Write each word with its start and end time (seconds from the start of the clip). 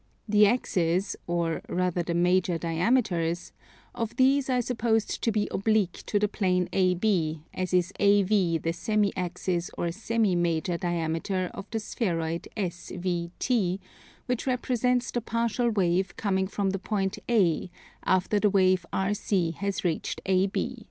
The 0.27 0.47
axes 0.47 1.15
(or 1.27 1.61
rather 1.69 2.01
the 2.01 2.15
major 2.15 2.57
diameters) 2.57 3.51
of 3.93 4.15
these 4.15 4.49
I 4.49 4.59
supposed 4.59 5.21
to 5.21 5.31
be 5.31 5.47
oblique 5.51 6.01
to 6.07 6.17
the 6.17 6.27
plane 6.27 6.67
AB, 6.73 7.43
as 7.53 7.71
is 7.71 7.93
AV 7.99 8.27
the 8.27 8.73
semi 8.73 9.15
axis 9.15 9.69
or 9.77 9.91
semi 9.91 10.35
major 10.35 10.75
diameter 10.75 11.51
of 11.53 11.69
the 11.69 11.79
spheroid 11.79 12.47
SVT, 12.57 13.77
which 14.25 14.47
represents 14.47 15.11
the 15.11 15.21
partial 15.21 15.69
wave 15.69 16.17
coming 16.17 16.47
from 16.47 16.71
the 16.71 16.79
point 16.79 17.19
A, 17.29 17.69
after 18.03 18.39
the 18.39 18.49
wave 18.49 18.87
RC 18.91 19.53
has 19.57 19.83
reached 19.85 20.19
AB. 20.25 20.79